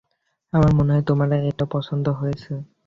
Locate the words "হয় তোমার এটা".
0.93-1.65